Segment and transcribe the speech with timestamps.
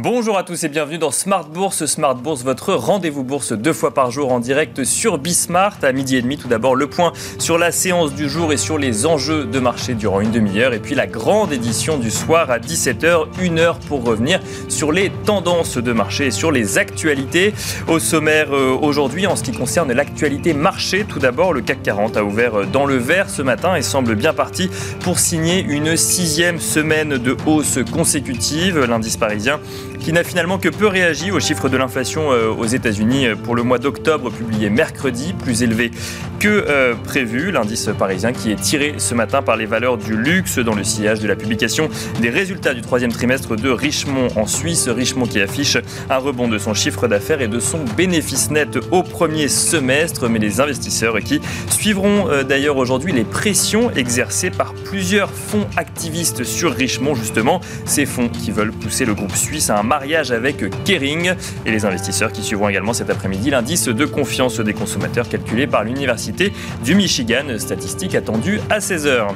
[0.00, 1.84] Bonjour à tous et bienvenue dans Smart Bourse.
[1.86, 6.14] Smart Bourse, votre rendez-vous bourse deux fois par jour en direct sur Bismart à midi
[6.14, 6.36] et demi.
[6.36, 9.94] Tout d'abord, le point sur la séance du jour et sur les enjeux de marché
[9.94, 10.72] durant une demi-heure.
[10.72, 15.10] Et puis la grande édition du soir à 17h, une heure pour revenir sur les
[15.24, 17.52] tendances de marché et sur les actualités.
[17.88, 22.16] Au sommaire euh, aujourd'hui, en ce qui concerne l'actualité marché, tout d'abord, le CAC 40
[22.16, 26.60] a ouvert dans le vert ce matin et semble bien parti pour signer une sixième
[26.60, 28.78] semaine de hausse consécutive.
[28.78, 29.58] L'indice parisien
[30.00, 33.54] qui n'a finalement que peu réagi aux chiffres de l'inflation euh, aux États-Unis euh, pour
[33.54, 35.90] le mois d'octobre publié mercredi, plus élevé
[36.38, 37.50] que euh, prévu.
[37.50, 41.20] L'indice parisien qui est tiré ce matin par les valeurs du luxe dans le sillage
[41.20, 41.88] de la publication
[42.20, 44.88] des résultats du troisième trimestre de Richemont en Suisse.
[44.88, 45.76] Richemont qui affiche
[46.10, 50.38] un rebond de son chiffre d'affaires et de son bénéfice net au premier semestre, mais
[50.38, 57.14] les investisseurs qui suivront d'ailleurs aujourd'hui les pressions exercées par plusieurs fonds activistes sur Richemont
[57.14, 61.34] justement, ces fonds qui veulent pousser le groupe suisse à un mariage avec Kering
[61.66, 65.82] et les investisseurs qui suivront également cet après-midi l'indice de confiance des consommateurs calculé par
[65.82, 66.52] l'Université
[66.84, 69.28] du Michigan, statistique attendue à 16h.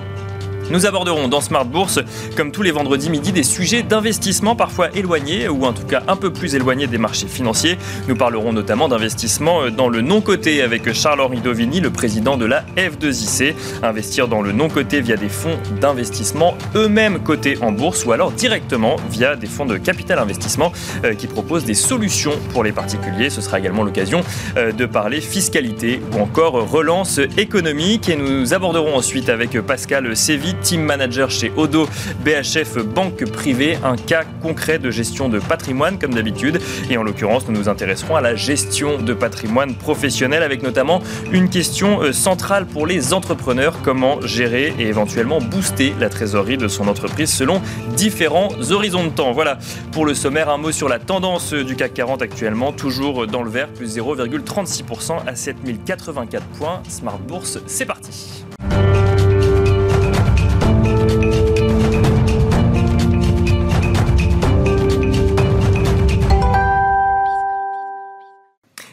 [0.73, 2.01] Nous aborderons dans Smart Bourse,
[2.35, 6.17] comme tous les vendredis midi, des sujets d'investissement parfois éloignés ou en tout cas un
[6.17, 7.77] peu plus éloignés des marchés financiers.
[8.09, 13.55] Nous parlerons notamment d'investissement dans le non-coté avec Charles-Henri Dovini, le président de la F2IC.
[13.83, 18.97] Investir dans le non-coté via des fonds d'investissement eux-mêmes cotés en bourse ou alors directement
[19.11, 20.73] via des fonds de capital investissement
[21.05, 23.29] euh, qui proposent des solutions pour les particuliers.
[23.29, 24.23] Ce sera également l'occasion
[24.57, 28.09] euh, de parler fiscalité ou encore relance économique.
[28.09, 31.89] Et nous aborderons ensuite avec Pascal Séville team manager chez Odo
[32.25, 36.61] BHF Banque Privée, un cas concret de gestion de patrimoine comme d'habitude.
[36.91, 41.03] Et en l'occurrence, nous nous intéresserons à la gestion de patrimoine professionnel avec notamment
[41.33, 46.69] une question euh, centrale pour les entrepreneurs, comment gérer et éventuellement booster la trésorerie de
[46.69, 47.61] son entreprise selon
[47.97, 49.33] différents horizons de temps.
[49.33, 49.59] Voilà
[49.91, 53.51] pour le sommaire, un mot sur la tendance du CAC 40 actuellement, toujours dans le
[53.51, 56.83] vert, plus 0,36% à 7084 points.
[56.89, 58.45] Smart Bourse, c'est parti.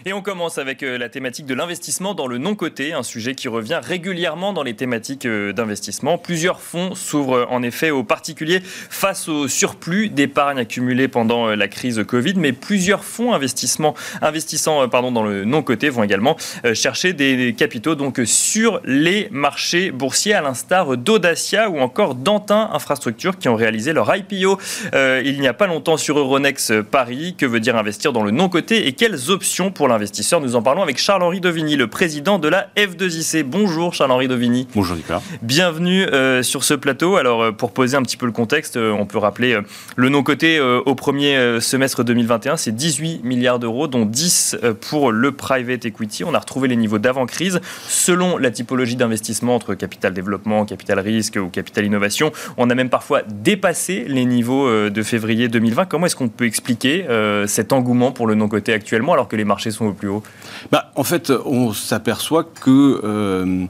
[0.09, 3.47] Et on commence avec euh, la thématique de l'investissement dans le non-coté, un sujet qui
[3.47, 6.18] revient régulièrement dans les thématiques euh, d'investissement.
[6.18, 11.68] Plusieurs fonds s'ouvrent euh, en effet aux particuliers face au surplus d'épargne accumulé pendant la
[11.68, 13.94] crise Covid, mais plusieurs fonds investissement,
[14.24, 16.38] investissant pardon, dans le non-coté vont également
[16.74, 23.38] chercher des capitaux donc sur les marchés boursiers, à l'instar d'Audacia ou encore d'Antin Infrastructure
[23.38, 24.58] qui ont réalisé leur IPO
[24.94, 27.36] il n'y a pas longtemps sur Euronext Paris.
[27.38, 30.42] Que veut dire investir dans le non-coté et quelles options pour l'investissement investisseurs.
[30.42, 33.44] Nous en parlons avec Charles-Henri Dovigny, le président de la F2IC.
[33.44, 34.68] Bonjour Charles-Henri Dovigny.
[34.74, 35.22] Bonjour Nicolas.
[35.44, 37.18] Bienvenue euh, sur ce plateau.
[37.18, 39.59] Alors euh, pour poser un petit peu le contexte, euh, on peut rappeler
[39.96, 45.86] le non-côté au premier semestre 2021, c'est 18 milliards d'euros, dont 10 pour le private
[45.86, 46.24] equity.
[46.24, 47.62] On a retrouvé les niveaux d'avant-crise.
[47.88, 52.90] Selon la typologie d'investissement entre capital développement, capital risque ou capital innovation, on a même
[52.90, 55.86] parfois dépassé les niveaux de février 2020.
[55.86, 57.06] Comment est-ce qu'on peut expliquer
[57.46, 60.23] cet engouement pour le non-côté actuellement alors que les marchés sont plus haut
[60.72, 63.66] bah, En fait, on s'aperçoit que euh,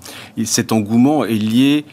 [0.46, 1.86] cet engouement est lié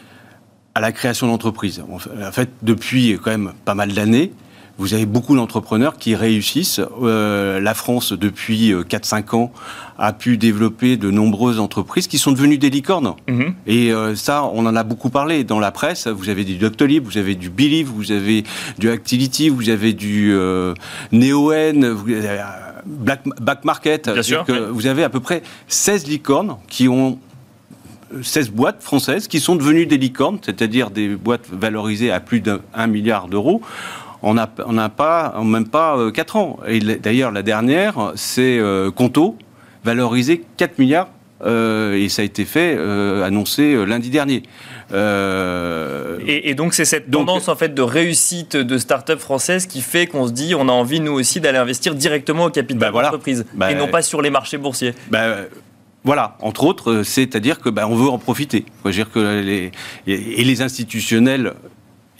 [0.74, 1.82] à la création d'entreprises.
[1.90, 4.32] En fait, depuis quand même pas mal d'années,
[4.78, 6.80] vous avez beaucoup d'entrepreneurs qui réussissent.
[7.02, 9.52] Euh, la France, depuis 4-5 euh, ans,
[9.98, 13.14] a pu développer de nombreuses entreprises qui sont devenues des licornes.
[13.26, 13.54] Mhm.
[13.66, 16.06] Et ça, on en a beaucoup parlé dans la presse.
[16.06, 18.44] Vous avez du Doctolib, vous avez du Believe, vous avez
[18.78, 20.74] du Activity, vous avez du euh,
[21.12, 22.42] NeoN, vous avez,
[22.86, 24.04] Black, back market.
[24.04, 27.18] Que Vous avez à peu près 16 licornes qui ont
[28.22, 32.86] 16 boîtes françaises qui sont devenues des licornes, c'est-à-dire des boîtes valorisées à plus d'un
[32.86, 33.60] milliard d'euros.
[34.22, 36.58] On n'a on pas, même pas 4 euh, ans.
[36.66, 39.36] Et d'ailleurs, la dernière, c'est euh, Conto,
[39.84, 41.08] valorisé 4 milliards,
[41.44, 42.78] euh, et ça a été fait,
[43.22, 44.42] annoncé lundi dernier.
[44.92, 50.06] Euh, et, donc c'est cette tendance en fait de réussite de start-up françaises qui fait
[50.06, 53.08] qu'on se dit on a envie nous aussi d'aller investir directement au capital bah, voilà.
[53.08, 54.94] d'entreprise bah, et non pas sur les marchés boursiers.
[55.10, 55.38] Bah,
[56.04, 58.64] voilà, entre autres, c'est-à-dire que on veut en profiter.
[58.84, 59.72] dire que les,
[60.06, 61.54] et les institutionnels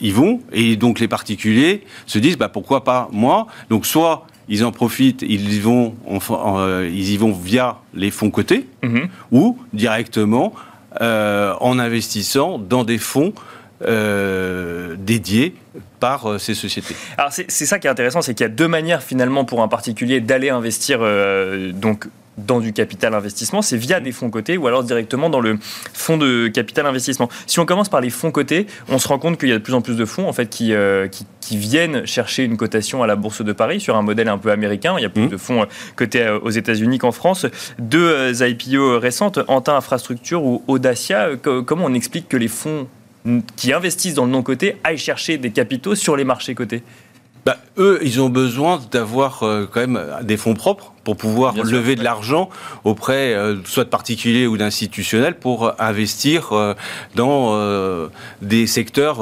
[0.01, 3.47] y vont, et donc les particuliers se disent bah, pourquoi pas moi?
[3.69, 5.95] Donc soit ils en profitent, ils y vont,
[6.31, 9.07] euh, ils y vont via les fonds cotés, mm-hmm.
[9.31, 10.53] ou directement
[11.01, 13.33] euh, en investissant dans des fonds
[13.85, 15.53] euh, dédiés
[15.99, 16.95] par euh, ces sociétés.
[17.17, 19.67] Alors c'est ça qui est intéressant, c'est qu'il y a deux manières finalement pour un
[19.67, 20.99] particulier d'aller investir
[21.73, 22.07] donc
[22.37, 25.57] dans du capital investissement, c'est via des fonds cotés ou alors directement dans le
[25.93, 27.29] fonds de capital investissement.
[27.47, 29.63] Si on commence par les fonds cotés, on se rend compte qu'il y a de
[29.63, 33.07] plus en plus de fonds en fait qui, euh, qui, viennent chercher une cotation à
[33.07, 34.95] la bourse de Paris sur un modèle un peu américain.
[34.97, 35.29] Il y a plus mmh.
[35.29, 37.45] de fonds euh, cotés euh, aux États-Unis qu'en France.
[37.79, 41.29] Deux IPO récentes, Antin Infrastructure ou Audacia.
[41.41, 42.87] Comment on explique que les fonds
[43.55, 46.83] qui investissent dans le non coté aillent chercher des capitaux sur les marchés cotés?
[47.47, 51.95] Bah, eux, ils ont besoin d'avoir euh, quand même des fonds propres pour pouvoir lever
[51.95, 52.49] de l'argent
[52.83, 56.73] auprès euh, soit de particuliers ou d'institutionnels pour investir euh,
[57.15, 57.57] dans
[58.41, 59.19] des secteurs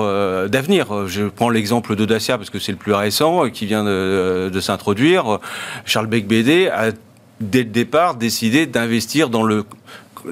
[0.50, 1.06] d'avenir.
[1.06, 5.38] Je prends l'exemple de Dacia parce que c'est le plus récent qui vient de, s'introduire.
[5.86, 6.94] Charles Beck BD a
[7.42, 9.66] dès le départ décidé d'investir dans le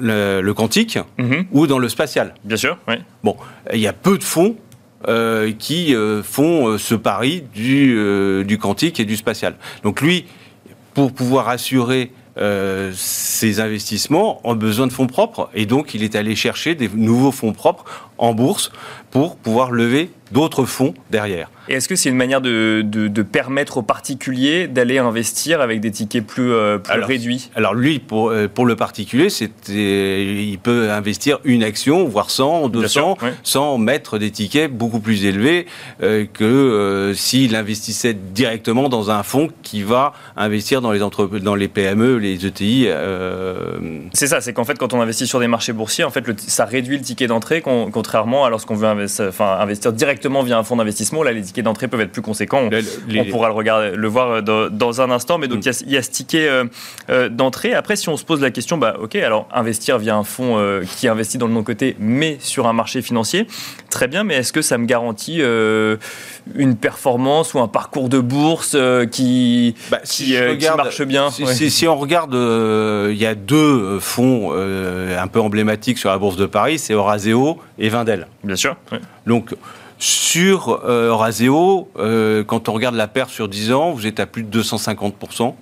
[0.00, 1.46] le, quantique mhm.
[1.52, 2.34] ou dans le spatial.
[2.42, 2.96] Bien sûr, oui.
[3.22, 3.36] Bon,
[3.72, 4.56] il y a peu de fonds
[5.08, 9.56] euh, qui euh, font euh, ce pari du, du quantique et du spatial.
[9.82, 10.26] Donc lui,
[10.94, 12.12] pour pouvoir assurer
[12.92, 17.30] ses investissements ont besoin de fonds propres et donc il est allé chercher des nouveaux
[17.30, 17.84] fonds propres
[18.18, 18.70] en bourse
[19.10, 21.50] pour pouvoir lever d'autres fonds derrière.
[21.68, 25.90] Et est-ce que c'est une manière de, de, permettre aux particuliers d'aller investir avec des
[25.90, 27.50] tickets plus, euh, réduits?
[27.54, 29.28] Alors lui, pour, euh, pour le particulier,
[29.68, 35.66] il peut investir une action, voire 100, 200, sans mettre des tickets beaucoup plus élevés
[36.02, 41.00] euh, que s'il investissait directement dans un fonds qui va investir dans les,
[41.40, 42.88] dans les PME, les ETI.
[44.12, 46.66] C'est ça, c'est qu'en fait, quand on investit sur des marchés boursiers, en fait, ça
[46.66, 47.62] réduit le ticket d'entrée,
[48.04, 51.22] contrairement à lorsqu'on veut investir, enfin, investir directement via un fonds d'investissement.
[51.22, 52.68] Là, les tickets d'entrée peuvent être plus conséquents.
[52.68, 55.38] On, pourra le, regarder, le voir euh, dans, un instant.
[55.38, 55.70] Mais donc, mm.
[55.86, 56.64] il y, a ce ticket euh,
[57.08, 57.72] euh, d'entrée.
[57.72, 60.44] Après, si on se pose la question, bah, OK, alors investir via un fonds
[60.96, 63.46] qui investit dans le non-côté, mais sur un marché financier,
[63.88, 64.22] très bien.
[64.22, 68.76] Mais est-ce que ça me garantit une performance ou un parcours de bourse
[69.10, 70.36] qui, bah, qui,
[70.76, 71.30] marche bien?
[71.30, 76.36] si, si, on regarde, il y a deux fonds un peu emblématiques sur la bourse
[76.36, 78.26] de Paris, c'est Oraseo et Vindel.
[78.42, 78.76] Bien sûr.
[79.26, 79.54] Donc,
[79.98, 84.26] sur euh, Raseo, euh, quand on regarde la perte sur 10 ans, vous êtes à
[84.26, 85.54] plus de 250%.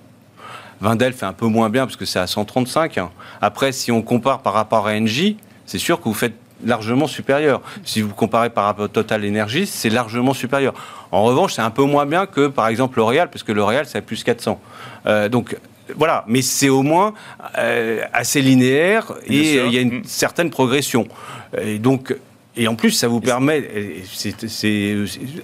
[0.81, 2.99] Vindel fait un peu moins bien parce que c'est à 135.
[3.41, 6.33] Après, si on compare par rapport à Engie, c'est sûr que vous faites
[6.65, 7.61] largement supérieur.
[7.83, 10.73] Si vous comparez par rapport à Total Energy, c'est largement supérieur.
[11.11, 13.99] En revanche, c'est un peu moins bien que par exemple L'Oréal, parce que L'Oréal, c'est
[13.99, 14.59] à plus 400.
[15.05, 15.55] Euh, donc
[15.95, 17.13] voilà, mais c'est au moins
[17.57, 21.07] euh, assez linéaire et il y a une certaine progression.
[21.61, 22.15] Et donc,
[22.55, 23.63] et en plus, ça vous permet,
[24.05, 24.95] c'est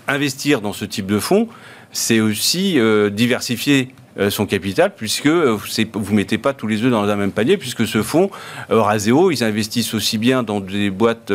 [0.08, 1.48] investir dans ce type de fonds,
[1.92, 3.90] c'est aussi euh, diversifier
[4.20, 7.58] euh, son capital, puisque vous ne mettez pas tous les œufs dans un même panier,
[7.58, 8.30] puisque ce fonds,
[8.70, 11.32] Raseo, ils investissent aussi bien dans des boîtes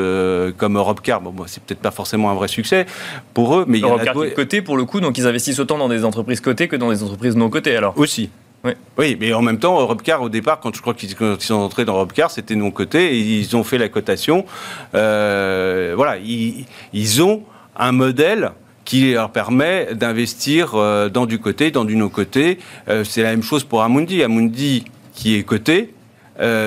[0.56, 2.86] comme Europcar, bon, c'est peut-être pas forcément un vrai succès
[3.32, 5.88] pour eux, mais il y a côté pour le coup, donc ils investissent autant dans
[5.88, 7.98] des entreprises cotées que dans des entreprises non cotées alors?
[7.98, 8.30] Aussi.
[8.64, 9.16] Oui.
[9.20, 12.30] mais en même temps, Europcar, au départ, quand je crois qu'ils sont entrés dans Europcar,
[12.30, 14.46] c'était de mon côté, et ils ont fait la cotation.
[14.94, 17.42] Euh, voilà, ils, ont
[17.76, 18.52] un modèle
[18.84, 22.58] qui leur permet d'investir euh, dans du côté, dans du non-côté.
[22.88, 24.22] Euh, c'est la même chose pour Amundi.
[24.22, 25.94] Amundi, qui est coté,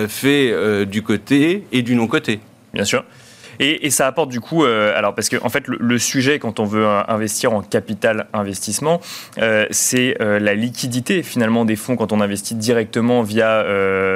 [0.07, 2.39] fait du côté et du non-côté.
[2.73, 3.03] Bien sûr.
[3.59, 6.65] Et, ça apporte du coup, euh, alors parce que en fait le, sujet quand on
[6.65, 9.01] veut investir en capital investissement,
[9.39, 13.63] euh, c'est euh, la liquidité finalement des fonds quand on investit directement via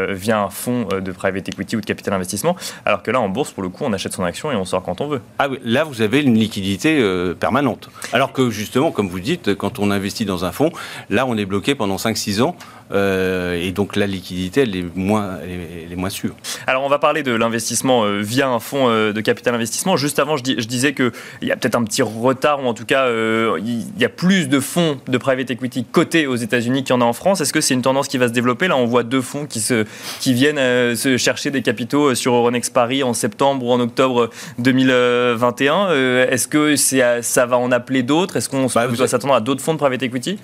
[0.10, 2.56] via un fonds de private equity ou de capital investissement,
[2.86, 4.84] alors que là en bourse pour le coup on achète son action et on sort
[4.84, 5.22] quand on veut.
[5.40, 7.04] Ah oui, là vous avez une liquidité
[7.40, 7.90] permanente.
[8.14, 10.72] Alors que justement, comme vous dites, quand on investit dans un fonds,
[11.10, 12.56] là on est bloqué pendant 5-6 ans
[12.94, 16.36] euh, et donc la liquidité, elle est moins, elle est, moins sûre.
[16.68, 19.98] Alors on va parler de l'investissement euh, via un fonds euh, de capital investissement.
[19.98, 22.86] Juste avant, je, je disais qu'il y a peut-être un petit retard, ou en tout
[22.86, 26.98] cas, il y a plus de fonds de private equity cotés aux États-Unis qu'il y
[26.98, 27.42] en a en France.
[27.42, 28.68] Est-ce que c'est une tendance qui va se développer?
[28.68, 29.86] Là, on voit deux fonds qui, se,
[30.20, 34.30] qui viennent se chercher des capitaux sur Euronext Paris en septembre ou en octobre
[34.60, 35.92] 2021.
[36.30, 38.38] Est-ce que ça va en appeler d'autres?
[38.38, 40.40] Est-ce qu'on bah, doit s'attendre à d'autres fonds de private equity?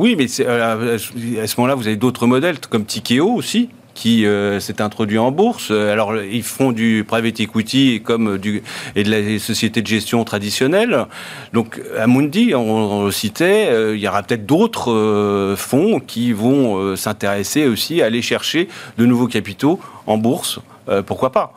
[0.00, 4.58] Oui, mais euh, à ce moment-là, vous avez d'autres modèles, comme Tikeo aussi, qui euh,
[4.58, 5.70] s'est introduit en bourse.
[5.70, 8.38] Alors, ils font du private equity comme
[8.96, 11.04] et de la société de gestion traditionnelle.
[11.52, 16.96] Donc, à Mundi, on, le citait, euh, il y aura peut-être d'autres fonds qui vont
[16.96, 20.60] s'intéresser aussi à aller chercher de nouveaux capitaux en bourse.
[21.04, 21.52] pourquoi pas?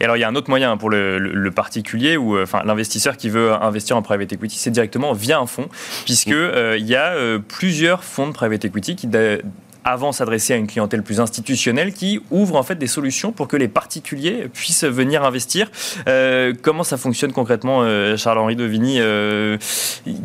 [0.00, 3.16] Et alors, il y a un autre moyen pour le, particulier ou euh, enfin l'investisseur
[3.16, 5.68] qui veut investir en private equity, c'est directement via un fonds,
[6.04, 9.06] puisque euh, il y a euh, plusieurs fonds de private equity qui
[9.86, 13.56] avant s'adresser à une clientèle plus institutionnelle qui ouvre en fait des solutions pour que
[13.56, 15.70] les particuliers puissent venir investir.
[16.08, 18.98] Euh, comment ça fonctionne concrètement, euh, Charles-Henri Devigny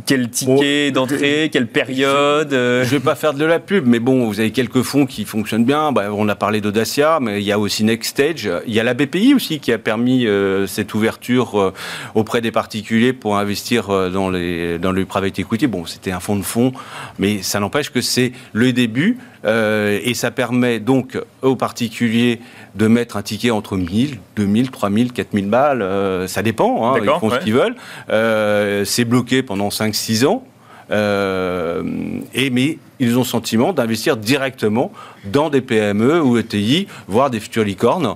[0.08, 4.26] Quel ticket d'entrée Quelle période Je ne vais pas faire de la pub, mais bon,
[4.26, 5.92] vous avez quelques fonds qui fonctionnent bien.
[5.92, 8.50] Bah, on a parlé d'Audacia, mais il y a aussi Next Stage.
[8.66, 10.28] Il y a la BPI aussi qui a permis
[10.66, 11.72] cette ouverture
[12.16, 15.68] auprès des particuliers pour investir dans, les, dans le private equity.
[15.68, 16.74] Bon, c'était un fonds de fonds,
[17.20, 19.18] mais ça n'empêche que c'est le début.
[19.44, 22.40] Euh, et ça permet donc aux particuliers
[22.76, 27.10] de mettre un ticket entre 1000, 2000, 3000, 4000 balles, euh, ça dépend, hein, ils
[27.20, 27.76] font ce qu'ils veulent.
[28.10, 30.44] Euh, c'est bloqué pendant 5-6 ans.
[30.92, 34.92] et, mais ils ont le sentiment d'investir directement
[35.26, 38.16] dans des PME ou ETI, voire des futures licornes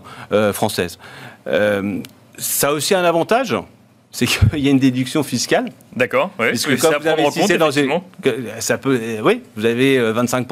[0.53, 0.99] françaises.
[2.37, 3.55] ça a aussi un avantage,
[4.11, 5.71] c'est qu'il y a une déduction fiscale.
[5.95, 6.49] D'accord, oui.
[6.49, 8.01] Puisque quand vous investissez dans une,
[8.59, 10.47] ça peut, oui, vous avez 25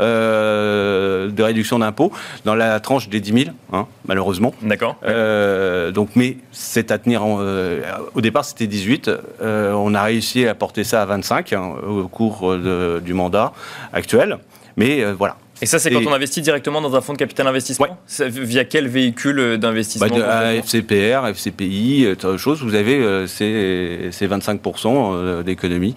[0.00, 2.12] euh, de réduction d'impôt
[2.44, 4.54] dans la tranche des 10 000, hein, malheureusement.
[4.62, 4.96] D'accord.
[5.04, 7.22] Euh, donc, mais c'est à tenir.
[7.24, 7.82] Euh,
[8.14, 9.10] au départ, c'était 18.
[9.40, 13.52] on a réussi à porter ça à 25 hein, au cours du mandat
[13.92, 14.38] actuel.
[14.76, 15.36] Mais voilà.
[15.62, 18.88] Et ça, c'est quand on investit directement dans un fonds de capital investissement Via quel
[18.88, 25.94] véhicule d'investissement bah FCPR, FCPI, autre chose, vous avez ces, ces 25% d'économie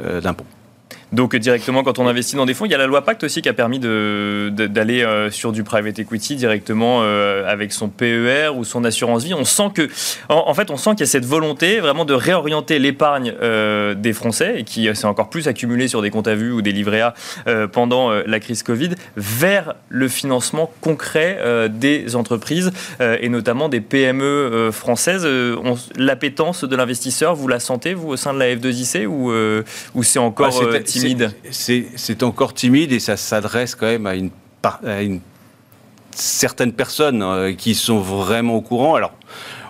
[0.00, 0.44] d'impôt.
[1.14, 3.40] Donc directement, quand on investit dans des fonds, il y a la loi Pacte aussi
[3.40, 8.64] qui a permis d'aller euh, sur du private equity directement euh, avec son PER ou
[8.64, 9.32] son assurance vie.
[9.32, 9.88] On sent que,
[10.28, 14.12] en, fait, on sent qu'il y a cette volonté vraiment de réorienter l'épargne euh, des
[14.12, 17.00] Français et qui s'est encore plus accumulé sur des comptes à vue ou des livrets
[17.00, 17.14] A
[17.72, 21.38] pendant la crise Covid vers le financement concret
[21.70, 25.26] des entreprises et notamment des PME françaises.
[25.96, 29.32] L'appétence de l'investisseur, vous la sentez vous au sein de la F2IC ou,
[29.94, 34.30] ou c'est encore ah, timide c'est encore timide et ça s'adresse quand même à une,
[34.82, 35.20] une
[36.14, 38.94] certaines personnes euh, qui sont vraiment au courant.
[38.94, 39.12] Alors,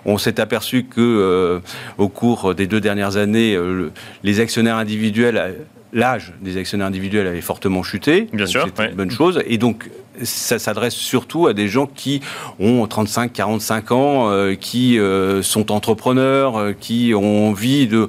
[0.05, 1.61] on s'est aperçu que euh,
[1.99, 3.91] au cours des deux dernières années, euh,
[4.23, 5.57] les actionnaires individuels,
[5.93, 8.29] l'âge des actionnaires individuels avait fortement chuté.
[8.33, 9.43] Bien sûr, c'est une bonne chose.
[9.47, 9.89] Et donc,
[10.23, 12.21] ça s'adresse surtout à des gens qui
[12.61, 14.99] ont 35, 45 ans, qui
[15.43, 18.09] sont entrepreneurs, qui ont envie de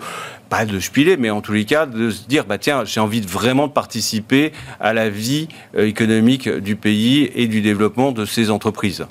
[0.50, 3.22] pas de spiler, mais en tous les cas, de se dire, bah, tiens, j'ai envie
[3.22, 8.26] de vraiment de participer à la vie euh, économique du pays et du développement de
[8.26, 9.06] ces entreprises.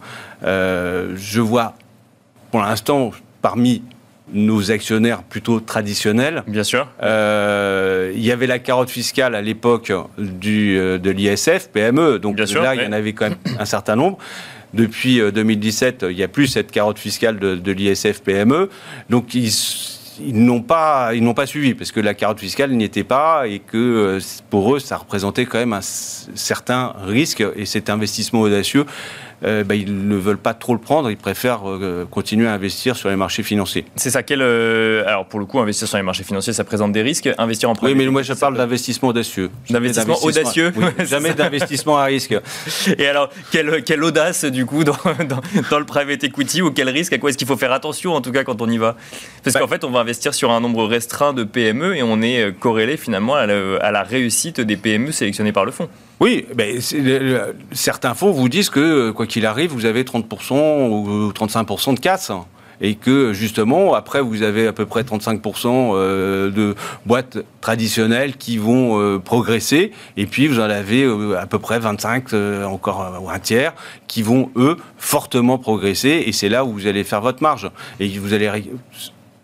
[0.45, 1.75] Euh, je vois,
[2.50, 3.11] pour l'instant,
[3.43, 3.83] parmi
[4.33, 6.43] nos actionnaires plutôt traditionnels.
[6.47, 6.88] Bien sûr.
[7.03, 12.75] Euh, il y avait la carotte fiscale à l'époque du, de l'ISF, PME, donc là,
[12.75, 14.19] il y en avait quand même un certain nombre.
[14.73, 18.71] Depuis 2017, il n'y a plus cette carotte fiscale de, de l'ISF PME.
[19.09, 19.53] Donc, ils
[20.21, 23.47] ils n'ont pas, ils n'ont pas suivi parce que la carotte fiscale n'y était pas
[23.47, 28.42] et que euh, pour eux, ça représentait quand même un certain risque et cet investissement
[28.42, 28.87] audacieux
[29.44, 32.97] euh, bah, ils ne veulent pas trop le prendre, ils préfèrent euh, continuer à investir
[32.97, 33.85] sur les marchés financiers.
[33.94, 36.92] C'est ça, quel, euh, alors pour le coup, investir sur les marchés financiers, ça présente
[36.92, 37.28] des risques.
[37.37, 39.50] Investir en Oui, mais moi je parle d'investissement audacieux.
[39.68, 42.35] D'investissement audacieux Jamais d'investissement à risque.
[42.99, 44.97] Et alors, quelle, quelle audace du coup dans,
[45.71, 48.23] dans, le private equity ou quel risque À quoi est-ce qu'il faut faire attention en
[48.23, 48.97] tout cas quand on y va?
[49.42, 52.20] Parce bah qu'en fait, on va investir sur un nombre restreint de PME et on
[52.20, 55.88] est corrélé finalement à la réussite des PME sélectionnées par le fonds.
[56.20, 56.46] Oui,
[57.73, 62.30] certains fonds vous disent que, quoi qu'il arrive, vous avez 30% ou 35% de casse.
[62.80, 66.75] Et que justement après vous avez à peu près 35% euh, de
[67.06, 69.92] boîtes traditionnelles qui vont euh, progresser.
[70.16, 72.34] Et puis vous en avez euh, à peu près 25
[72.66, 73.75] encore un tiers
[74.08, 76.25] qui vont eux fortement progresser.
[76.26, 77.70] Et c'est là où vous allez faire votre marge.
[78.00, 78.50] Et vous allez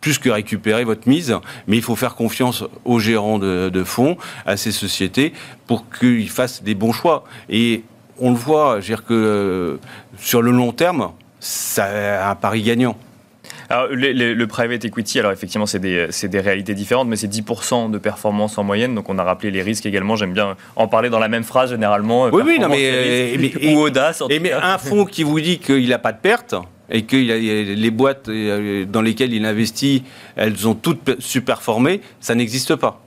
[0.00, 4.16] plus que récupérer votre mise, mais il faut faire confiance aux gérants de, fonds,
[4.46, 5.32] à ces sociétés,
[5.66, 7.24] pour qu'ils fassent des bons choix.
[7.48, 7.82] Et
[8.18, 9.76] on le voit, je veux dire que euh,
[10.18, 12.96] sur le long terme, c'est un pari gagnant.
[13.70, 17.98] Alors, le, private equity, alors effectivement, c'est des, des, réalités différentes, mais c'est 10% de
[17.98, 18.96] performance en moyenne.
[18.96, 20.16] Donc, on a rappelé les risques également.
[20.16, 22.24] J'aime bien en parler dans la même phrase, généralement.
[22.32, 23.38] Oui, oui, non, mais,
[23.68, 24.22] ou audace.
[24.22, 26.56] En et mais un fonds qui vous dit qu'il n'a pas de perte,
[26.90, 30.04] et que les boîtes euh, dans lesquelles il investit,
[30.36, 33.00] elles ont toutes superformé, ça n'existe pas.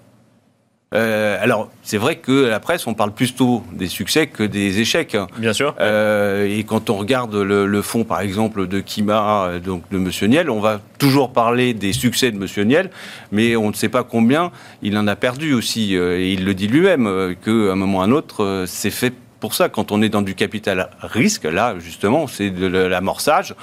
[0.94, 5.18] Euh, alors, c'est vrai que la presse, on parle plutôt des succès que des échecs.
[5.40, 5.74] Bien sûr.
[5.80, 10.52] Euh, et quand on regarde le, fonds, par exemple, de Kima, donc de Monsieur Niel,
[10.52, 12.92] on va toujours parler des succès de Monsieur Niel,
[13.32, 14.52] mais on ne sait pas combien
[14.84, 15.96] il en a perdu aussi.
[15.96, 19.56] Et il le dit lui-même, qu'à un moment ou à un autre, c'est fait pour
[19.56, 23.56] ça, quand on est dans du capital risque, là, justement, c'est de l'amorçage,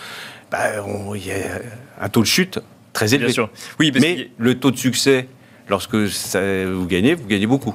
[0.50, 0.58] bah,
[1.14, 1.36] il y a
[1.98, 2.58] un taux de chute
[2.92, 3.28] très élevé.
[3.28, 3.50] Bien sûr.
[3.78, 5.26] Oui, Mais le taux de succès,
[5.70, 7.74] lorsque vous gagnez, vous gagnez beaucoup.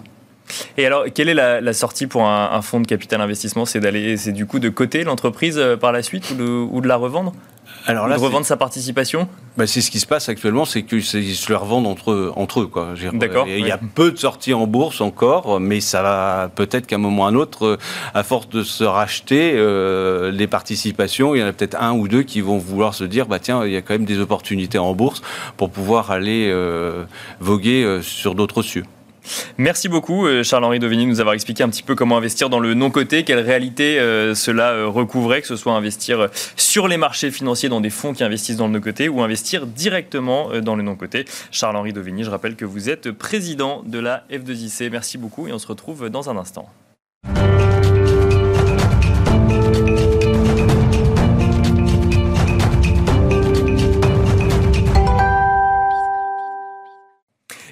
[0.77, 3.65] Et alors, quelle est la, sortie pour un, fonds de capital investissement?
[3.65, 6.97] C'est d'aller, c'est du coup de coter l'entreprise euh, par la suite ou de la
[6.97, 7.33] revendre?
[7.88, 9.27] Alors là, de revendre sa participation?
[9.57, 12.72] Bah, C'est ce qui se passe actuellement, c'est qu'ils se le revendent entre, entre eux.
[13.13, 13.48] D'accord.
[13.48, 17.00] Il y a peu de sorties en bourse encore, mais ça va peut-être qu'à un
[17.00, 17.77] moment ou à un autre, euh,
[18.13, 22.07] à force de se racheter euh, les participations, il y en a peut-être un ou
[22.07, 24.77] deux qui vont vouloir se dire bah tiens, il y a quand même des opportunités
[24.77, 25.22] en bourse
[25.57, 27.05] pour pouvoir aller euh,
[27.39, 28.84] voguer sur d'autres cieux.
[29.58, 32.60] Merci beaucoup euh, Charles-Henri Dovigny de nous avoir expliqué un petit peu comment investir dans
[32.60, 37.32] le non-coté, quelle réalité euh, cela euh, recouvrait, que ce soit investir sur les marchés
[37.32, 41.25] financiers dans des fonds qui investissent dans le non-coté ou investir directement dans le non-coté.
[41.51, 44.89] Charles-Henri Dovigny, je rappelle que vous êtes président de la F2IC.
[44.89, 46.70] Merci beaucoup et on se retrouve dans un instant.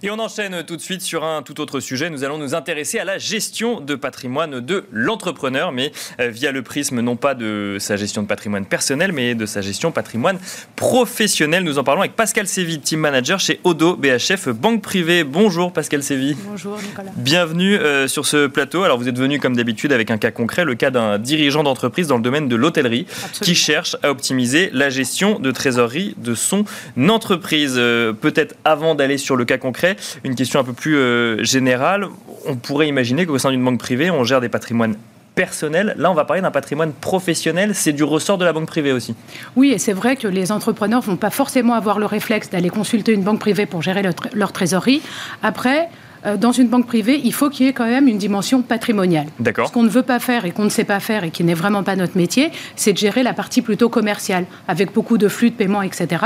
[0.06, 2.10] Et on enchaîne tout de suite sur un tout autre sujet.
[2.10, 6.62] Nous allons nous intéresser à la gestion de patrimoine de l'entrepreneur, mais euh, via le
[6.62, 10.40] prisme non pas de sa gestion de patrimoine personnel, mais de sa gestion patrimoine
[10.76, 11.64] professionnel.
[11.64, 15.24] Nous en parlons avec Pascal Sévy, team manager chez Odo BHF Banque Privée.
[15.24, 16.36] Bonjour Pascal Sévy.
[16.50, 17.12] Bonjour Nicolas.
[17.16, 18.84] Bienvenue euh, sur ce plateau.
[18.84, 22.08] Alors vous êtes venu comme d'habitude avec un cas concret, le cas d'un dirigeant d'entreprise
[22.08, 23.08] dans le domaine de l'hôtellerie
[23.42, 26.66] qui cherche à optimiser la gestion de trésorerie de son
[26.98, 27.76] entreprise.
[27.78, 29.93] Euh, peut-être avant d'aller sur le cas concret,
[30.24, 32.08] une question un peu plus euh, générale.
[32.46, 34.96] On pourrait imaginer qu'au sein d'une banque privée, on gère des patrimoines
[35.36, 35.96] personnels.
[35.98, 37.74] Là, on va parler d'un patrimoine professionnel.
[37.74, 39.16] C'est du ressort de la banque privée aussi.
[39.56, 42.70] Oui, et c'est vrai que les entrepreneurs ne vont pas forcément avoir le réflexe d'aller
[42.70, 45.02] consulter une banque privée pour gérer leur trésorerie.
[45.42, 45.90] Après,
[46.38, 49.28] dans une banque privée, il faut qu'il y ait quand même une dimension patrimoniale.
[49.40, 49.68] D'accord.
[49.68, 51.54] Ce qu'on ne veut pas faire et qu'on ne sait pas faire et qui n'est
[51.54, 55.50] vraiment pas notre métier, c'est de gérer la partie plutôt commerciale, avec beaucoup de flux
[55.50, 56.26] de paiement, etc.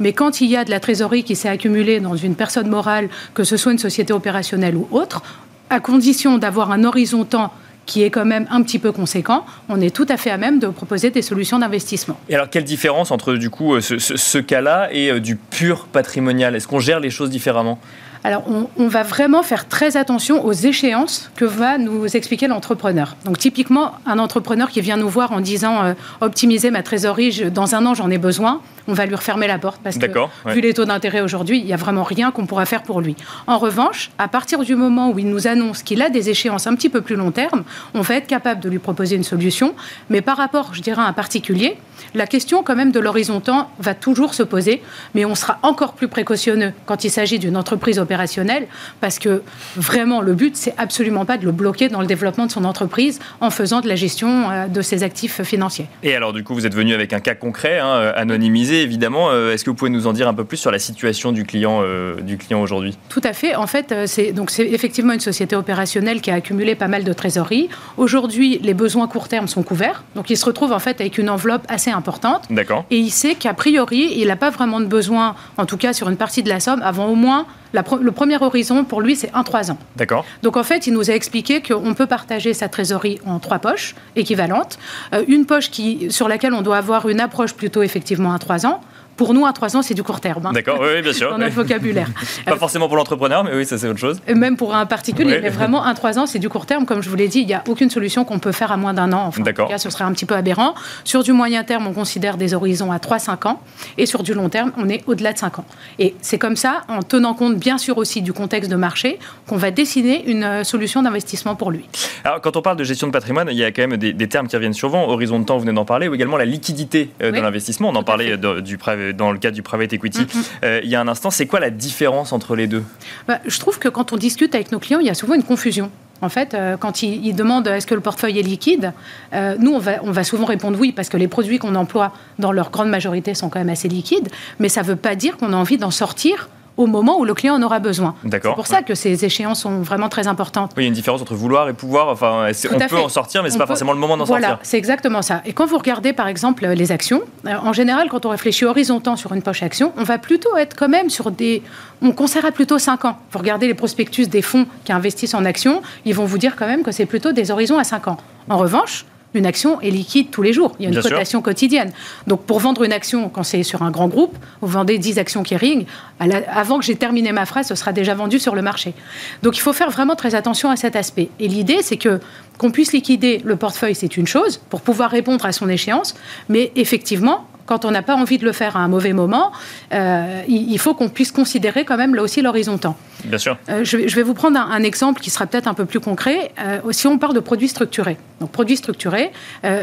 [0.00, 3.08] Mais quand il y a de la trésorerie qui s'est accumulée dans une personne morale,
[3.34, 5.22] que ce soit une société opérationnelle ou autre,
[5.70, 7.52] à condition d'avoir un horizon temps
[7.86, 10.60] qui est quand même un petit peu conséquent, on est tout à fait à même
[10.60, 12.16] de proposer des solutions d'investissement.
[12.28, 16.54] Et alors, quelle différence entre du coup ce, ce cas-là et euh, du pur patrimonial?
[16.54, 17.80] Est-ce qu'on gère les choses différemment?
[18.24, 18.44] Alors,
[18.76, 23.16] on, va vraiment faire très attention aux échéances que va nous expliquer l'entrepreneur.
[23.24, 27.74] Donc, typiquement, un entrepreneur qui vient nous voir en disant euh, optimiser ma trésorerie, dans
[27.74, 30.06] un an, j'en ai besoin, on va lui refermer la porte parce que,
[30.46, 33.16] vu les taux d'intérêt aujourd'hui, il n'y a vraiment rien qu'on pourra faire pour lui.
[33.46, 36.74] En revanche, à partir du moment où il nous annonce qu'il a des échéances un
[36.74, 39.74] petit peu plus long terme, on va être capable de lui proposer une solution.
[40.10, 41.76] Mais par rapport, je dirais, à un particulier,
[42.14, 44.82] la question quand même de l'horizon temps va toujours se poser,
[45.14, 48.66] mais on sera encore plus précautionneux quand il s'agit d'une entreprise opérationnelle,
[49.00, 49.42] parce que
[49.76, 53.20] vraiment le but, c'est absolument pas de le bloquer dans le développement de son entreprise
[53.40, 55.86] en faisant de la gestion euh, de ses actifs financiers.
[56.02, 59.30] Et alors du coup, vous êtes venu avec un cas concret, hein, anonymisé évidemment.
[59.30, 61.44] Euh, est-ce que vous pouvez nous en dire un peu plus sur la situation du
[61.44, 62.96] client, euh, du client aujourd'hui?
[63.08, 63.54] Tout à fait.
[63.54, 67.12] En fait, c'est donc c'est effectivement une société opérationnelle qui a accumulé pas mal de
[67.12, 67.68] trésorerie.
[67.96, 71.30] Aujourd'hui, les besoins court terme sont couverts, donc il se retrouve en fait avec une
[71.30, 72.44] enveloppe assez importante.
[72.50, 72.84] D'accord.
[72.90, 76.08] Et il sait qu'a priori, il n'a pas vraiment de besoin, en tout cas sur
[76.08, 79.70] une partie de la somme, avant au moins le premier horizon pour lui, c'est 1-3
[79.70, 79.78] ans.
[79.96, 80.24] D'accord.
[80.42, 83.94] Donc en fait, il nous a expliqué qu'on peut partager sa trésorerie en trois poches
[84.16, 84.78] équivalentes.
[85.14, 88.66] Euh, une poche qui, sur laquelle on doit avoir une approche plutôt effectivement à 3
[88.66, 88.80] ans
[89.16, 90.46] pour nous, à trois ans, c'est du court terme.
[90.46, 90.52] Hein.
[90.52, 91.30] D'accord, oui, bien sûr.
[91.30, 92.08] Dans notre vocabulaire.
[92.46, 94.20] Pas forcément pour l'entrepreneur, mais oui, ça c'est autre chose.
[94.28, 96.86] Même pour un particulier, mais vraiment, un trois ans, c'est du court terme.
[96.86, 98.94] Comme je vous l'ai dit, il n'y a aucune solution qu'on peut faire à moins
[98.94, 99.24] d'un an.
[99.26, 99.66] Enfin, D'accord.
[99.66, 100.74] En tout cas, ce serait un petit peu aberrant.
[101.04, 103.62] Sur du moyen terme, on considère des horizons à 3-5 ans.
[103.98, 105.64] Et sur du long terme, on est au-delà de 5 ans.
[105.98, 109.56] Et c'est comme ça, en tenant compte bien sûr aussi du contexte de marché, qu'on
[109.56, 111.84] va dessiner une euh, solution d'investissement pour lui.
[112.24, 114.48] Alors, quand on parle de gestion de patrimoine, il y a quand même des, termes
[114.48, 115.08] qui reviennent souvent.
[115.08, 117.90] Horizon de temps, vous venez d'en parler, ou également la liquidité euh, de l'investissement.
[117.90, 118.78] On en parlait du,
[119.10, 120.42] dans le cadre du private equity mm, mm.
[120.64, 121.30] Euh, il y a un instant.
[121.30, 122.84] C'est quoi la différence entre les deux?
[123.26, 125.42] Bah, Je trouve que quand on discute avec nos clients, il y a souvent une
[125.42, 125.90] confusion.
[126.22, 128.92] En fait, euh, quand ils, demandent est-ce que le portefeuille est liquide,
[129.34, 132.12] euh, nous, on va, on va souvent répondre oui, parce que les produits qu'on emploie,
[132.38, 134.28] dans leur grande majorité, sont quand même assez liquides.
[134.60, 137.34] Mais ça ne veut pas dire qu'on a envie d'en sortir au moment où le
[137.34, 138.14] client en aura besoin.
[138.30, 140.72] C'est pour ça que ces échéances sont vraiment très importantes.
[140.76, 142.08] Oui, il y a une différence entre vouloir et pouvoir.
[142.08, 144.46] Enfin, on peut en sortir, mais ce n'est pas forcément le moment d'en sortir.
[144.46, 145.42] Voilà, c'est exactement ça.
[145.44, 149.16] Et quand vous regardez, par exemple, les actions, euh, en général, quand on réfléchit horizontal
[149.16, 151.62] sur une poche action, on va plutôt être quand même sur des...
[152.00, 153.18] On conseillera plutôt 5 ans.
[153.30, 156.66] Vous regardez les prospectus des fonds qui investissent en actions, ils vont vous dire quand
[156.66, 158.16] même que c'est plutôt des horizons à 5 ans.
[158.48, 160.74] En revanche, une action est liquide tous les jours.
[160.78, 161.92] Il y a une cotation quotidienne.
[162.26, 165.42] Donc, pour vendre une action, quand c'est sur un grand groupe, vous vendez 10 actions
[165.42, 165.86] Kering,
[166.18, 168.94] avant que j'ai terminé ma phrase, ce sera déjà vendu sur le marché.
[169.42, 171.30] Donc, il faut faire vraiment très attention à cet aspect.
[171.40, 172.20] Et l'idée, c'est que
[172.58, 176.14] qu'on puisse liquider le portefeuille, c'est une chose, pour pouvoir répondre à son échéance.
[176.48, 179.50] Mais effectivement, quand on n'a pas envie de le faire à un mauvais moment,
[179.94, 182.98] euh, il faut qu'on puisse considérer quand même là aussi l'horizon temps.
[183.24, 183.56] Bien sûr.
[183.82, 186.52] je, vais, vous prendre un, exemple qui sera peut-être un peu plus concret.
[186.90, 189.32] si on parle de produits structurés, donc produit structuré,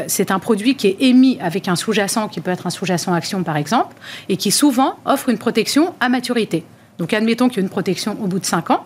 [0.06, 3.42] c'est un produit qui est émis avec un sous-jacent qui peut être un sous-jacent action
[3.42, 3.96] par exemple,
[4.28, 6.62] et qui souvent offre une protection à maturité.
[6.98, 8.84] Donc admettons qu'il y a une protection au bout de 5 ans,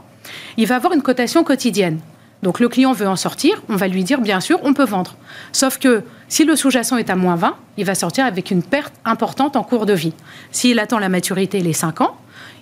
[0.57, 1.99] il va avoir une cotation quotidienne.
[2.43, 5.17] Donc le client veut en sortir, on va lui dire bien sûr, on peut vendre.
[5.53, 8.93] Sauf que si le sous-jacent est à moins 20, il va sortir avec une perte
[9.05, 10.13] importante en cours de vie.
[10.51, 12.17] S'il attend la maturité les 5 ans,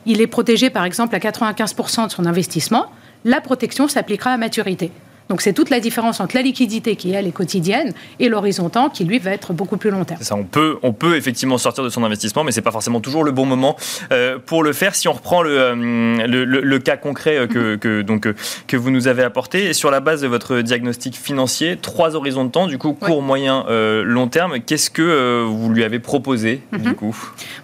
[0.06, 2.86] il est protégé par exemple à 95% de son investissement,
[3.24, 4.92] la protection s'appliquera à maturité.
[5.28, 9.04] Donc c'est toute la différence entre la liquidité qui, elle, est quotidienne et l'horizontal qui,
[9.04, 10.20] lui, va être beaucoup plus long terme.
[10.22, 13.00] Ça, on peut, on peut effectivement sortir de son investissement, mais ce n'est pas forcément
[13.00, 13.76] toujours le bon moment
[14.12, 14.94] euh, pour le faire.
[14.94, 18.28] Si on reprend le, euh, le, cas concret euh, que, que, donc,
[18.66, 22.50] que vous nous avez apporté, sur la base de votre diagnostic financier, trois horizons de
[22.50, 26.94] temps, du coup, court, moyen, long terme, qu'est-ce que vous lui avez proposé, du mhm.
[26.94, 27.16] coup?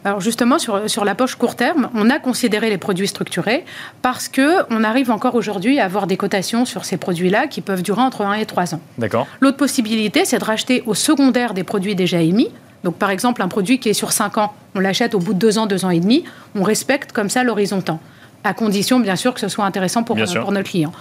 [0.05, 3.65] Alors justement, sur, sur la poche court terme, on a considéré les produits structurés
[4.03, 8.01] parce qu'on arrive encore aujourd'hui à avoir des cotations sur ces produits-là qui peuvent durer
[8.01, 8.81] entre 1 et 3 ans.
[8.99, 9.27] D'accord.
[9.41, 12.49] L'autre possibilité, c'est de racheter au secondaire des produits déjà émis.
[12.85, 15.39] Donc, par exemple, un produit qui est sur 5 ans, on l'achète au bout de
[15.39, 16.25] 2 ans, 2 ans et demi.
[16.55, 18.01] On respecte comme ça l'horizon temps
[18.45, 20.93] à condition, bien sûr, que ce soit intéressant pour, pour notre client.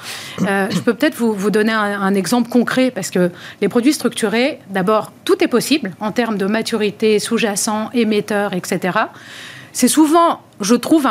[0.42, 3.32] Euh, je peux peut-être vous, vous, donner un, un, exemple concret, parce que
[3.62, 8.98] les produits structurés, d'abord, tout est possible en termes de maturité, sous-jacent, émetteur, etc.
[9.72, 11.08] C'est souvent je trouve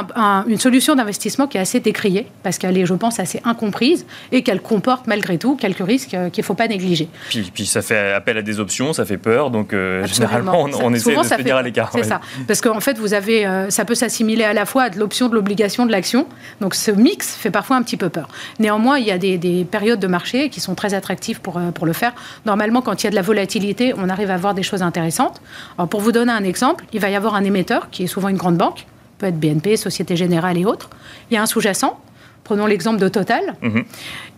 [0.49, 4.43] une solution d'investissement qui est assez décriée, parce qu'elle est, je pense, assez incomprise et
[4.43, 7.09] qu'elle comporte malgré tout quelques risques euh, qu'il ne faut pas négliger.
[7.29, 10.93] Puis, puis, ça fait appel à des options, ça fait peur, donc euh, généralement on,
[10.93, 11.91] essaie de se tenir à l'écart.
[11.93, 14.91] C'est ça, parce qu'en fait, vous avez, euh, ça peut s'assimiler à la fois à
[14.91, 16.27] de l'option, de l'obligation, de l'action,
[16.61, 18.29] donc ce mix fait parfois un petit peu peur.
[18.59, 21.87] Néanmoins, il y a des, des périodes de marché qui sont très attractives pour, pour
[21.87, 22.15] le faire.
[22.45, 25.41] Normalement, quand il y a de la volatilité, on arrive à voir des choses intéressantes.
[25.79, 28.29] Alors, pour vous donner un exemple, il va y avoir un émetteur qui est souvent
[28.29, 28.87] une grande banque
[29.19, 30.91] peut être BNP, Société Générale et autres.
[31.31, 32.01] Il y a un sous-jacent.
[32.45, 33.57] Prenons l'exemple de Total.
[33.63, 33.85] Mhm.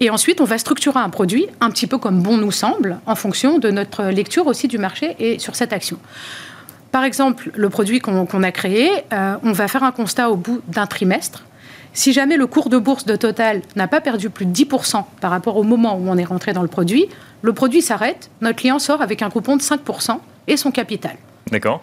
[0.01, 3.15] Et ensuite, on va structurer un produit un petit peu comme bon nous semble, en
[3.15, 5.99] fonction de notre lecture aussi du marché et sur cette action.
[6.91, 10.63] Par exemple, le produit qu'on a créé, euh, on va faire un constat au bout
[10.69, 11.45] d'un trimestre.
[11.93, 15.31] Si jamais le cours de bourse de Total n'a pas perdu plus de 10% par
[15.31, 17.09] rapport au moment où on est rentré dans le produit,
[17.43, 21.17] le produit s'arrête, notre client sort avec un coupon de 5% et son capital.
[21.51, 21.83] D'accord.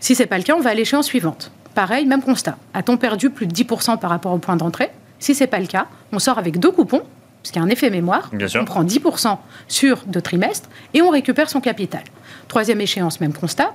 [0.00, 1.50] Si ce n'est pas le cas, on va à l'échéance suivante.
[1.74, 2.56] Pareil, même constat.
[2.74, 4.90] A-t-on perdu plus de 10% par rapport au point d'entrée?
[5.18, 7.02] Si ce n'est pas le cas, on sort avec deux coupons,
[7.42, 8.30] parce qu'il y a un effet mémoire.
[8.60, 12.02] on prend 10% sur deux trimestres et on récupère son capital.
[12.48, 13.72] Troisième échéance, même constat.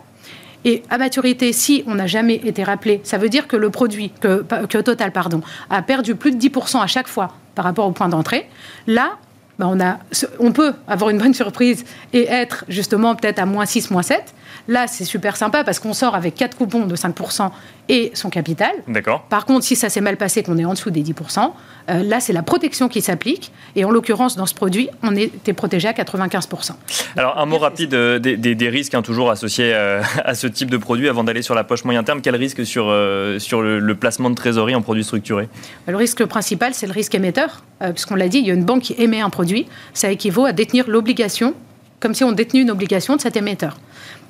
[0.65, 4.11] Et à maturité, si on n'a jamais été rappelé, ça veut dire que le produit,
[4.19, 7.91] que, que Total pardon, a perdu plus de 10% à chaque fois par rapport au
[7.91, 8.49] point d'entrée.
[8.87, 9.17] Là,
[9.59, 9.97] ben on, a,
[10.39, 14.33] on peut avoir une bonne surprise et être justement peut-être à moins 6, moins 7.
[14.67, 17.49] Là, c'est super sympa parce qu'on sort avec 4 coupons de 5%
[17.89, 18.71] et son capital.
[18.87, 19.23] D'accord.
[19.29, 21.51] Par contre, si ça s'est mal passé, qu'on est en dessous des 10%,
[21.89, 23.51] euh, là, c'est la protection qui s'applique.
[23.75, 26.71] Et en l'occurrence, dans ce produit, on était protégé à 95%.
[27.15, 30.77] Alors, un mot rapide euh, des, risques hein, toujours associés euh, à ce type de
[30.77, 32.21] produit avant d'aller sur la poche moyen terme.
[32.21, 32.93] Quel risque sur,
[33.39, 35.47] sur le, placement de trésorerie en produits structurés?
[35.87, 37.63] Le risque principal, c'est le risque émetteur.
[37.79, 39.67] Puisqu'on l'a dit, il y a une banque qui émet un produit.
[39.93, 41.53] Ça équivaut à détenir l'obligation
[41.99, 43.77] comme si on détenait une obligation de cet émetteur.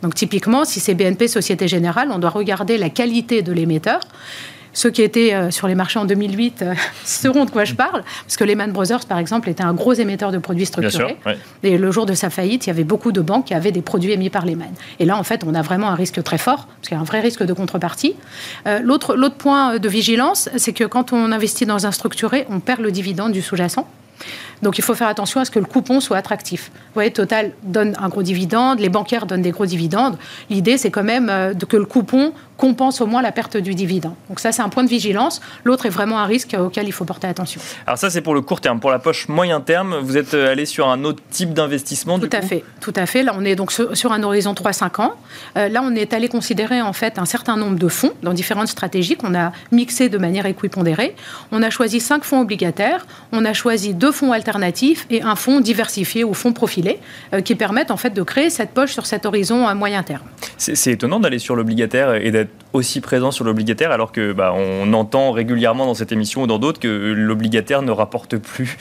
[0.02, 4.02] Donc typiquement, si c'est BNP Société Générale, on doit regarder la qualité de l'émetteur.
[4.78, 8.04] Ceux qui étaient euh, sur les marchés en 2008 euh, sauront de quoi je parle,
[8.26, 11.18] parce que Lehman Brothers, par exemple, était un gros émetteur de produits structurés.
[11.64, 13.82] Et le jour de sa faillite, il y avait beaucoup de banques qui avaient des
[13.82, 14.70] produits émis par Lehman.
[15.00, 17.02] Et là, en fait, on a vraiment un risque très fort, parce qu'il y a
[17.02, 18.16] un vrai risque de contrepartie.
[18.68, 22.82] Euh, l'autre point de vigilance, c'est que quand on investit dans un structuré, on perd
[22.82, 23.88] le dividende du sous-jacent.
[24.62, 26.72] Donc il faut faire attention à ce que le coupon soit attractif.
[26.74, 30.18] Vous voyez, Total donne un gros dividende, les bancaires donnent des gros dividendes.
[30.50, 34.16] L'idée, c'est quand même euh, que le coupon compense au moins la perte du dividende.
[34.30, 35.42] Donc ça, c'est un point de vigilance.
[35.64, 37.62] L'autre est vraiment un risque auquel il faut porter attention.
[37.86, 38.80] Alors ça, c'est pour le court terme.
[38.80, 42.30] Pour la poche moyen terme, vous êtes euh, allé sur un autre type d'investissement Tout
[42.32, 42.64] à fait.
[42.82, 43.22] Tout à fait.
[43.22, 45.14] Là, on est donc sur un horizon 3-5 ans.
[45.56, 48.70] Euh, là, on est allé considérer en fait un certain nombre de fonds dans différentes
[48.70, 51.16] stratégies qu'on a mixées de manière équipondérée.
[51.52, 53.06] On a choisi cinq fonds obligataires.
[53.32, 54.47] On a choisi deux fonds alternatifs
[55.10, 57.00] et un fonds diversifié ou fonds profilé
[57.34, 60.24] euh, qui permettent en fait de créer cette poche sur cet horizon à moyen terme.
[60.58, 64.94] C'est étonnant d'aller sur l'obligataire et d'être aussi présent sur l'obligataire alors que bah, on
[64.94, 68.78] entend régulièrement dans cette émission ou dans d'autres que l'obligataire ne rapporte plus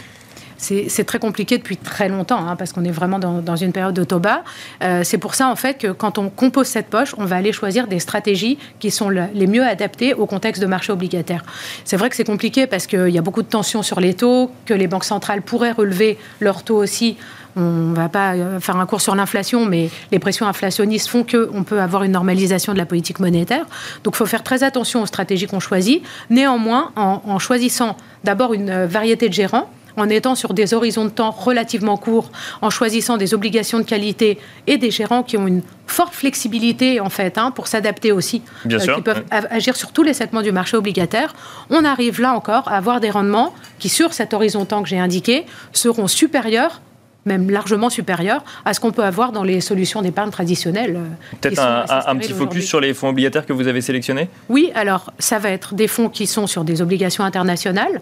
[0.88, 4.04] c'est très compliqué depuis très longtemps, hein, parce qu'on est vraiment dans, une période de
[4.04, 4.42] taux bas.
[4.82, 7.52] Euh, c'est pour ça, en fait, que quand on compose cette poche, on va aller
[7.52, 11.44] choisir des stratégies qui sont les mieux adaptées au contexte de marché obligataire.
[11.84, 14.50] C'est vrai que c'est compliqué parce qu'il y a beaucoup de tensions sur les taux,
[14.64, 17.16] que les banques centrales pourraient relever leurs taux aussi
[17.58, 21.24] On ne va pas euh, faire un cours sur l'inflation, mais les pressions inflationnistes font
[21.24, 23.64] qu'on peut avoir une normalisation de la politique monétaire.
[24.04, 26.02] Donc il faut faire très attention aux stratégies qu'on choisit.
[26.28, 31.30] Néanmoins, en choisissant d'abord une variété de gérants, en étant sur des horizons de temps
[31.30, 32.30] relativement courts,
[32.62, 37.10] en choisissant des obligations de qualité et des gérants qui ont une forte flexibilité en
[37.10, 40.76] fait hein, pour s'adapter aussi, euh, qui peuvent agir sur tous les segments du marché
[40.76, 41.34] obligataire,
[41.70, 44.88] on arrive là encore à avoir des rendements qui, sur cet horizon de temps que
[44.88, 46.80] j'ai indiqué, seront supérieurs
[47.26, 50.96] même largement supérieur à ce qu'on peut avoir dans les solutions d'épargne traditionnelles.
[50.96, 54.28] Euh, Peut-être un, petit focus sur les fonds obligataires que vous avez sélectionnés?
[54.48, 58.00] Oui, alors ça va être des fonds qui sont sur des obligations internationales.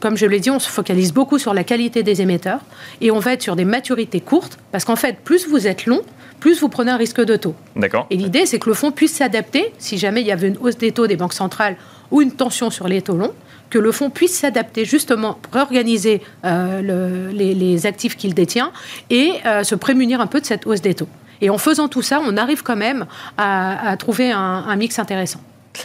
[0.00, 2.60] Comme je l'ai dit, on se focalise beaucoup sur la qualité des émetteurs
[3.00, 6.02] et on va être sur des maturités courtes parce qu'en fait, plus vous êtes long,
[6.40, 7.54] plus vous prenez un risque de taux.
[7.76, 8.06] D'accord.
[8.10, 10.76] Et l'idée, c'est que le fonds puisse s'adapter si jamais il y avait une hausse
[10.76, 11.76] des taux des banques centrales
[12.10, 13.32] ou une tension sur les taux longs
[13.74, 18.70] que le fonds puisse s'adapter justement, réorganiser euh, les, actifs qu'il détient
[19.10, 21.08] et euh, se prémunir un peu de cette hausse des taux.
[21.40, 23.06] Et en faisant tout ça, on arrive quand même
[23.36, 25.40] à, trouver un mix intéressant.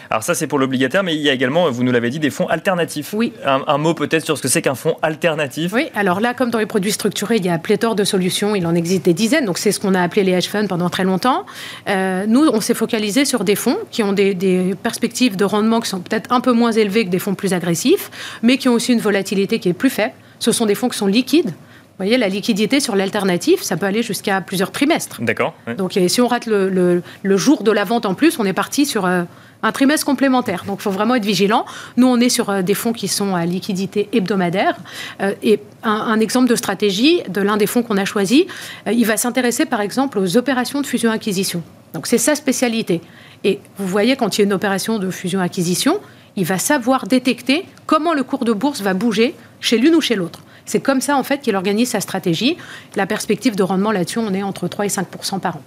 [0.10, 2.30] Alors ça, c'est pour l'obligataire, mais il y a également, vous nous l'avez dit, des
[2.30, 3.14] fonds alternatifs.
[3.14, 3.34] Oui.
[3.46, 5.72] Un, mot peut-être sur ce que c'est qu'un fonds alternatif.
[5.74, 8.66] Oui, alors là, comme dans les produits structurés, il y a pléthore de solutions, il
[8.68, 11.04] en existe des dizaines, donc c'est ce qu'on a appelé les hedge funds pendant très
[11.04, 11.46] longtemps.
[11.88, 15.80] Euh, nous, on s'est focalisé sur des fonds qui ont des, des perspectives de rendement
[15.80, 18.12] qui sont peut-être un peu moins élevées que des fonds plus agressifs,
[18.44, 20.14] mais qui ont aussi une volatilité qui est plus faible.
[20.40, 21.54] Ce sont des fonds qui sont liquides,
[22.00, 25.22] vous voyez, la liquidité sur l'alternative, ça peut aller jusqu'à plusieurs trimestres.
[25.22, 25.54] D'accord.
[25.78, 27.02] Donc, si on rate le,
[27.36, 29.24] jour de la vente en plus, on est parti sur euh,
[29.64, 30.64] un trimestre complémentaire.
[30.66, 31.66] Donc, il faut vraiment être vigilant.
[31.98, 34.78] Nous, on est sur euh, des fonds qui sont à liquidité hebdomadaire.
[35.22, 38.48] Euh, et un, exemple de stratégie de l'un des fonds qu'on a choisi,
[38.92, 41.64] il va s'intéresser, par exemple, aux opérations de fusion-acquisition.
[41.94, 43.02] Donc, c'est sa spécialité.
[43.44, 46.00] Et vous voyez, quand il y a une opération de fusion-acquisition,
[46.36, 50.16] il va savoir détecter comment le cours de bourse va bouger chez l'une ou chez
[50.16, 50.42] l'autre.
[50.70, 52.56] C'est comme ça, en fait, qu'il organise sa stratégie.
[52.96, 55.62] La perspective de rendement là-dessus, on est entre 3 et 5% par an.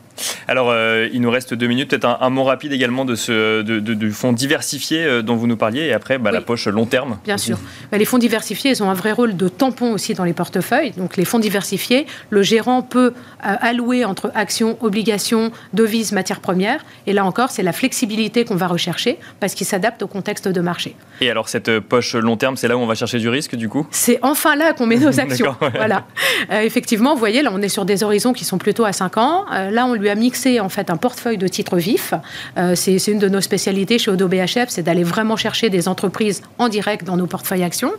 [0.46, 1.90] Alors, euh, il nous reste deux minutes.
[1.90, 5.86] Peut-être un, mot rapide également de ce, du fonds diversifié euh, dont vous nous parliez.
[5.86, 7.18] Et après, bah, la poche long terme.
[7.24, 7.58] Bien sûr.
[7.90, 10.92] Bah, les fonds diversifiés, ils ont un vrai rôle de tampon aussi dans les portefeuilles.
[10.92, 13.12] Donc, les fonds diversifiés, le gérant peut
[13.44, 16.84] euh, allouer entre actions, obligations, devises, matières premières.
[17.08, 20.60] Et là encore, c'est la flexibilité qu'on va rechercher parce qu'il s'adapte au contexte de
[20.60, 20.94] marché.
[21.20, 23.68] Et alors, cette poche long terme, c'est là où on va chercher du risque, du
[23.68, 23.84] coup?
[23.90, 25.54] C'est enfin là qu'on nos actions.
[25.74, 26.04] Voilà.
[26.50, 29.16] Euh, effectivement, vous voyez, là, on est sur des horizons qui sont plutôt à 5
[29.18, 29.44] ans.
[29.52, 32.14] Euh, là, on lui a mixé en fait un portefeuille de titres vifs.
[32.58, 36.42] Euh, c'est une de nos spécialités chez Odo BHF, c'est d'aller vraiment chercher des entreprises
[36.58, 37.92] en direct dans nos portefeuilles actions.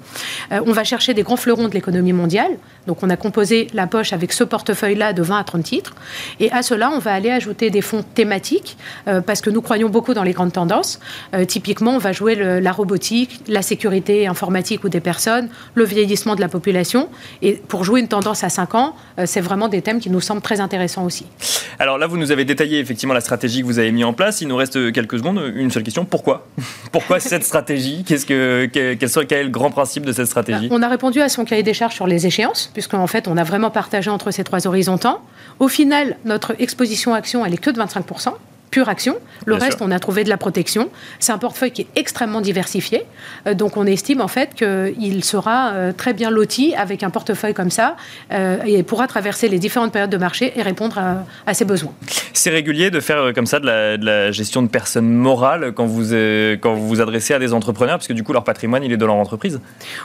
[0.51, 2.51] on va chercher des grands fleurons de l'économie mondiale.
[2.87, 5.95] Donc, on a composé la poche avec ce portefeuille-là de 20 à 30 titres.
[6.39, 8.77] Et à cela, on va aller ajouter des fonds thématiques
[9.25, 10.99] parce que nous croyons beaucoup dans les grandes tendances.
[11.47, 16.41] typiquement, on va jouer la robotique, la sécurité informatique ou des personnes, le vieillissement de
[16.41, 17.09] la population
[17.41, 20.21] et pour jouer une tendance à 5 ans, euh, c'est vraiment des thèmes qui nous
[20.21, 21.25] semblent très intéressants aussi.
[21.79, 24.41] Alors là, vous nous avez détaillé effectivement la stratégie que vous avez mis en place.
[24.41, 25.41] Il nous reste quelques secondes.
[25.55, 26.47] Une seule question pourquoi?
[26.91, 28.03] Pourquoi cette stratégie?
[28.03, 30.67] Qu'est-ce que, quel, est le grand principe de cette stratégie?
[30.71, 33.43] On a répondu à son cahier des charges sur les échéances, puisqu'en fait, on a
[33.43, 35.21] vraiment partagé entre ces trois horizons temps.
[35.59, 38.05] Au final, notre exposition action, elle est que de 25
[38.73, 39.17] pure action.
[39.45, 40.89] Le reste, on a trouvé de la protection.
[41.19, 43.03] C'est un portefeuille qui est extrêmement diversifié.
[43.45, 47.53] Euh, donc, on estime en fait qu'il sera euh, très bien loti avec un portefeuille
[47.53, 47.95] comme ça
[48.31, 50.99] euh, et pourra traverser les différentes périodes de marché et répondre
[51.45, 51.93] à, ses besoins.
[52.33, 56.15] C'est régulier de faire comme ça de la, gestion de personnes morales quand vous,
[56.59, 58.97] quand vous vous adressez à des entrepreneurs, parce que du coup, leur patrimoine, il est
[58.97, 59.61] de leur entreprise?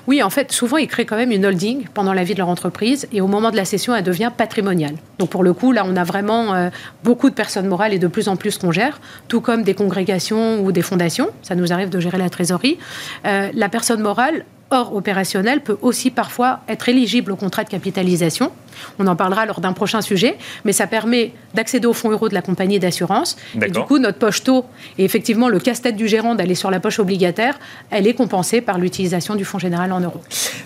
[0.07, 2.51] Oui, en fait, souvent, ils créent quand même une holding pendant la vie de leur
[2.51, 4.97] entreprise et au moment de la cession, elle devient patrimoniale.
[5.19, 6.71] Donc, pour le coup, là, on a vraiment
[7.03, 10.61] beaucoup de personnes morales et de plus en plus qu'on gère, tout comme des congrégations
[10.61, 11.31] ou des fondations.
[11.43, 12.79] Ça nous arrive de gérer la trésorerie.
[13.27, 18.53] Euh, la personne morale hors opérationnel peut aussi parfois être éligible au contrat de capitalisation.
[18.99, 22.35] On en parlera lors d'un prochain sujet, mais ça permet d'accéder aux fonds euros de
[22.35, 23.37] la compagnie d'assurance.
[23.61, 24.65] Et du coup, notre poche taux,
[24.99, 27.59] et effectivement le casse-tête du gérant d'aller sur la poche obligataire,
[27.91, 30.21] elle est compensée par l'utilisation du fonds général en euros.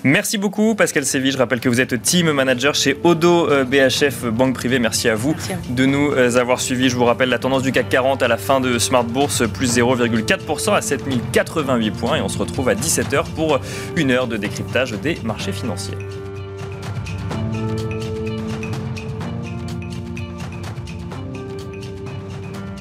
[0.05, 1.33] Merci beaucoup Pascal Séville.
[1.33, 4.79] Je rappelle que vous êtes team manager chez Odo euh, BHF Banque Privée.
[4.79, 5.35] Merci à vous,
[5.71, 6.89] de nous euh, avoir suivis.
[6.89, 9.79] Je vous rappelle la tendance du CAC 40 à la fin de Smart Bourse, plus
[9.79, 12.17] 0,4% à 7088 points.
[12.17, 13.61] Et on se retrouve à 17h pour
[13.97, 15.99] une heure de décryptage des marchés financiers.